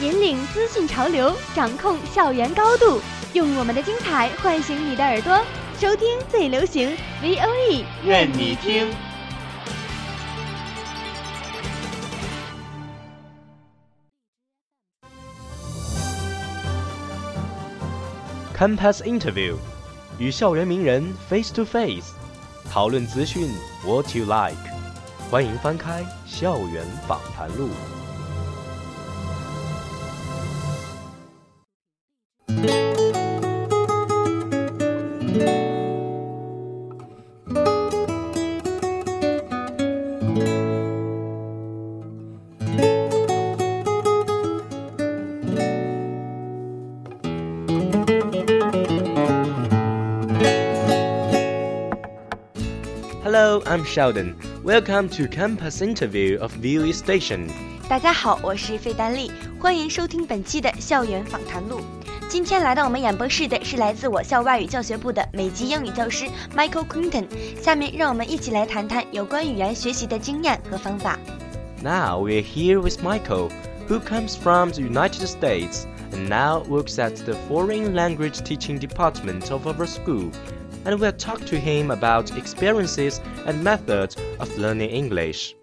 [0.00, 3.00] 引领资讯潮流，掌控校园高度，
[3.32, 5.36] 用我们的精彩唤醒你的耳朵，
[5.76, 8.88] 收听最流行 V O E，愿你听。
[18.56, 19.56] Campus Interview，
[20.18, 22.12] 与校园名人 face to face，
[22.70, 23.50] 讨论资讯
[23.84, 24.56] what you like。
[25.28, 27.66] 欢迎翻开《校园访谈录》。
[53.30, 54.36] Hello, I'm Sheldon.
[54.64, 57.50] Welcome to Campus Interview of VOE Station.
[57.86, 61.82] 大家好，我是费丹丽，欢迎收听本期的校园访谈录。
[62.26, 66.24] 今天来到我们演播室的是来自我校外语教学部的美籍英语教师
[66.56, 67.26] Michael Quinton。
[67.60, 71.18] 下面让我们一起来谈谈有关语言学习的经验和方法。
[71.82, 73.50] Now we're here with Michael,
[73.90, 75.84] who comes from the United States
[76.14, 80.30] and now works at the Foreign Language Teaching Department of our school
[80.87, 85.55] And we'll talk to him about experiences and methods of learning English.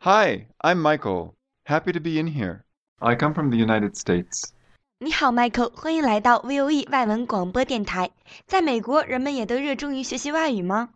[0.00, 1.34] Hi, I'm Michael.
[1.66, 2.64] Happy to be in here.
[3.00, 4.52] I come from the United States.
[4.98, 8.10] 你好，Michael，欢迎来到 VOE 外文广播电台。
[8.46, 10.90] 在美国，人们也都热衷于学习外语吗？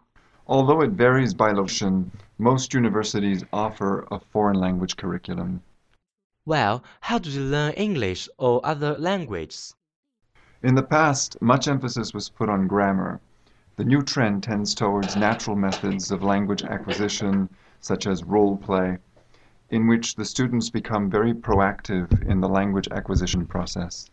[0.47, 5.59] Although it varies by location, most universities offer a foreign language curriculum.
[6.45, 9.73] Well, how do you learn English or other languages?
[10.63, 13.21] In the past, much emphasis was put on grammar.
[13.81, 17.49] The new trend tends towards natural methods of language acquisition,
[17.81, 18.99] such as role play,
[19.69, 24.07] in which the students become very proactive in the language acquisition process.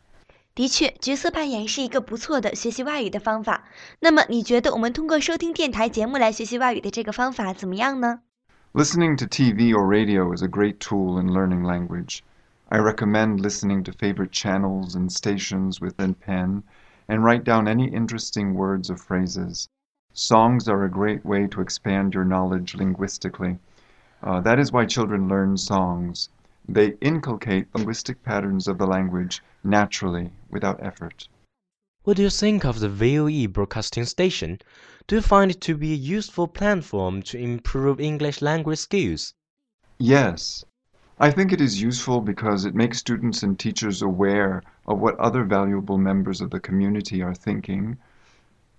[0.56, 3.64] 的确，角色扮演是一个不错的学习外语的方法。
[4.02, 8.20] 那么，你觉得我们通过收听电台节目来学习外语的这个方法怎么样呢？
[8.74, 12.20] Listening to TV or radio is a great tool in learning language.
[12.70, 16.64] I recommend listening to favorite channels and stations with a pen
[17.09, 19.69] and write down any interesting words or phrases.
[20.13, 23.59] Songs are a great way to expand your knowledge linguistically.
[24.23, 26.29] Uh, that is why children learn songs.
[26.69, 31.29] They inculcate linguistic patterns of the language naturally, without effort.
[32.05, 34.61] What do you think of the VOE broadcasting station?
[35.07, 39.35] Do you find it to be a useful platform to improve English language skills?
[39.99, 40.65] Yes.
[41.21, 45.43] I think it is useful because it makes students and teachers aware of what other
[45.43, 47.97] valuable members of the community are thinking,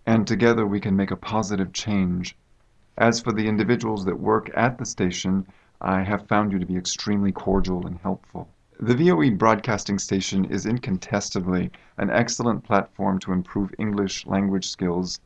[0.05, 2.37] and together we can make a positive change.
[2.97, 5.47] As for the individuals that work at the station,
[5.81, 8.47] I have found you to be extremely cordial and helpful.
[8.79, 15.19] The VOE broadcasting station is incontestably an excellent platform to improve English language skills.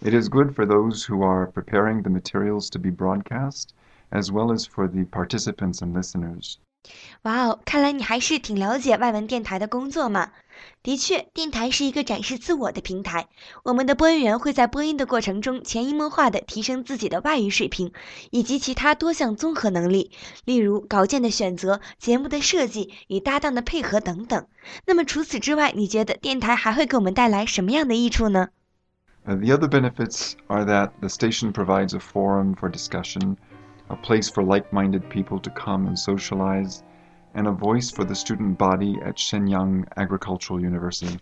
[0.00, 3.74] It is good for those who are preparing the materials to be broadcast,
[4.09, 6.55] as well as for the participants and listeners.
[7.21, 10.31] 哇哦，看来你还是挺了解外文电台的工作嘛。
[10.81, 13.27] 的确，电台是一个展示自我的平台。
[13.63, 17.93] 我们的播音员会在播音的过程中潜移默化地提升自己的外语水平，
[18.31, 20.11] 以及其他多项综合能力，
[20.43, 24.47] 例如稿件的选择、节目的设计与搭档的配合等等。
[24.87, 28.49] 那么除此之外，你觉得电台还会给我们带来什么样的益处呢？
[29.27, 33.37] Uh, the other benefits are that the station provides a forum for discussion,
[33.90, 36.82] a place for like minded people to come and socialize,
[37.34, 41.18] and a voice for the student body at Shenyang Agricultural University.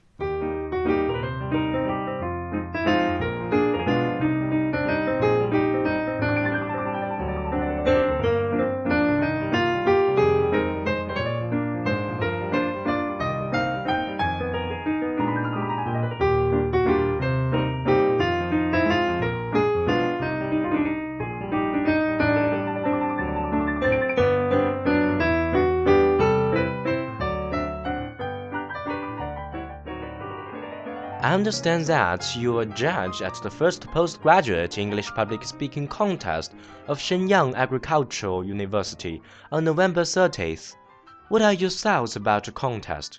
[31.34, 36.54] Understand that you are judge at the first postgraduate English public speaking contest
[36.86, 39.20] of Shenyang Agricultural University
[39.50, 40.76] on November 30th.
[41.30, 43.18] What are your thoughts about the contest?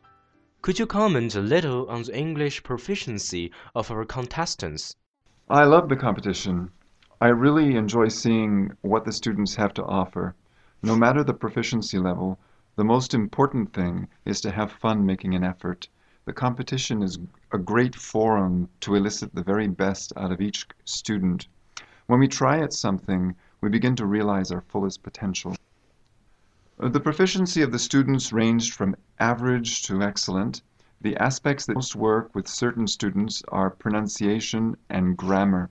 [0.62, 4.96] Could you comment a little on the English proficiency of our contestants?
[5.50, 6.72] I love the competition.
[7.20, 10.36] I really enjoy seeing what the students have to offer.
[10.82, 12.40] No matter the proficiency level,
[12.78, 15.90] the most important thing is to have fun making an effort.
[16.24, 17.20] The competition is
[17.56, 21.48] a great forum to elicit the very best out of each student.
[22.08, 25.56] When we try at something, we begin to realize our fullest potential.
[26.78, 30.64] Uh, the proficiency of the students ranged from average to excellent.
[31.00, 35.70] The aspects that most work with certain students are pronunciation and grammar.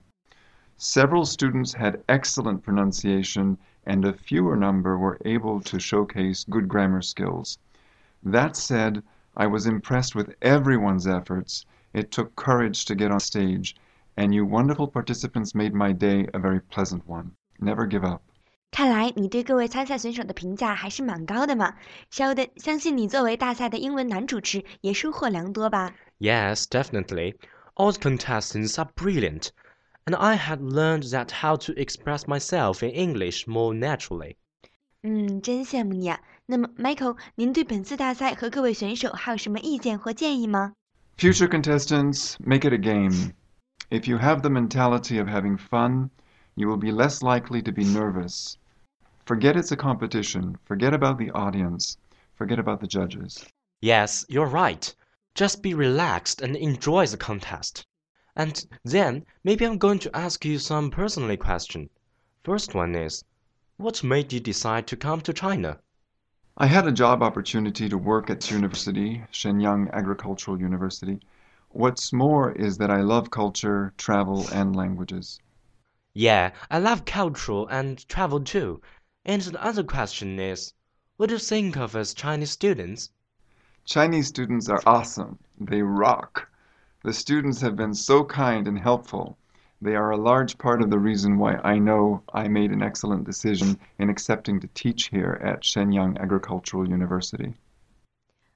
[0.78, 7.02] Several students had excellent pronunciation and a fewer number were able to showcase good grammar
[7.02, 7.58] skills.
[8.22, 9.02] That said,
[9.36, 11.66] I was impressed with everyone's efforts.
[11.94, 13.75] It took courage to get on stage,
[14.15, 17.31] and you wonderful participants made my day a very pleasant one.
[17.59, 18.21] Never give up.
[18.71, 21.73] 看来你对各位参赛选手的评价还是蛮高的嘛。
[22.11, 25.95] Sheldon，相信你作为大赛的英文男主持也收获良多吧？
[26.19, 27.35] Yes, definitely.
[27.75, 29.50] All the contestants are brilliant,
[30.06, 34.35] and I had learned that how to express myself in English more naturally.
[35.01, 36.19] 嗯，真羡慕你啊。
[36.45, 40.73] 那么，Michael，您对本次大赛和各位选手还有什么意见或建议吗
[41.16, 43.32] ？Future contestants, make it a game.
[43.90, 46.11] If you have the mentality of having fun,
[46.56, 48.58] you will be less likely to be nervous.
[49.25, 50.58] Forget it's a competition.
[50.64, 51.96] Forget about the audience.
[52.34, 53.46] Forget about the judges.
[53.81, 54.94] Yes, you're right.
[55.34, 57.87] Just be relaxed and enjoy the contest.
[58.37, 61.88] And then maybe I'm going to ask you some personal question.
[62.43, 63.25] First one is,
[63.76, 65.78] what made you decide to come to China?
[66.56, 71.20] I had a job opportunity to work at university, Shenyang Agricultural University.
[71.70, 75.40] What's more is that I love culture, travel, and languages.
[76.14, 78.82] Yeah, I love culture and travel too.
[79.24, 80.72] And the other question is,
[81.18, 83.10] what do you think of as Chinese students?
[83.84, 85.38] Chinese students are awesome.
[85.58, 86.50] They rock.
[87.02, 89.38] The students have been so kind and helpful.
[89.83, 93.23] They are a large part of the reason why I know I made an excellent
[93.23, 97.53] decision in accepting to teach here at Shenyang Agricultural University.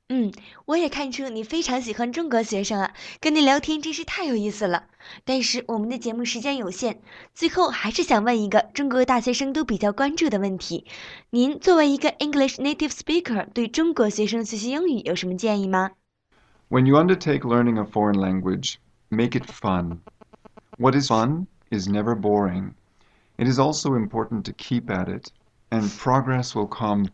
[0.09, 0.33] 嗯，
[0.65, 4.83] 我也看出你非常喜欢中国学生啊，跟你聊天真是太有意思了。
[5.23, 6.97] 但是我们的节目时间有限，
[7.33, 10.85] 最后还是想问一个中国大学生都比较关注的问题：
[11.29, 15.91] 您作为一个 English native speaker，对中国学生学习英语有什么建议吗？
[16.69, 18.75] When you undertake learning a foreign language,
[19.09, 19.99] make it fun.
[20.78, 22.76] What is fun is never boring.
[23.36, 25.32] It is also important to keep at it,
[25.72, 27.08] and progress will come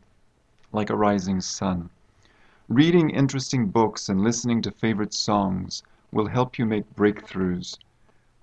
[0.71, 1.89] like a rising sun.
[2.69, 5.83] Reading interesting books and listening to favorite songs
[6.13, 7.79] will help you make breakthroughs.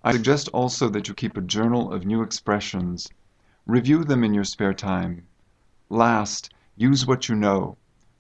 [0.03, 3.07] I suggest also that you keep a journal of new expressions.
[3.67, 5.27] Review them in your spare time.
[5.87, 7.77] Last, use what you know.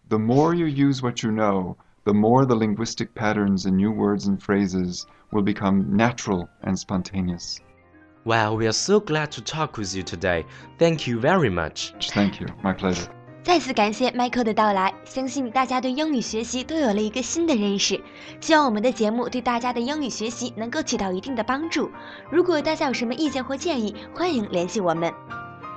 [0.07, 4.26] The more you use what you know, the more the linguistic patterns in new words
[4.26, 7.58] and phrases will become natural and spontaneous.
[8.24, 10.44] Well, we are so glad to talk with you today.
[10.78, 11.92] Thank you very much.
[12.12, 12.48] Thank you.
[12.62, 13.08] My pleasure.
[13.44, 18.00] 再次感谢 Michael 的到来，相信大家对英语学习都有了一个新的认识。
[18.40, 21.88] 希望我们的节目对大家的英语学习能够起到一定的帮助。
[22.28, 25.12] 如果大家有什么意见或建议，欢迎联系我们。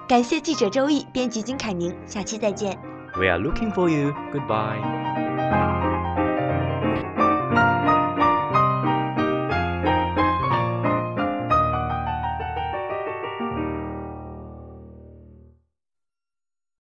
[0.08, 2.76] 感谢记者周毅，编辑金凯宁，下期再见。
[3.16, 4.16] We are looking for you.
[4.34, 5.33] Goodbye.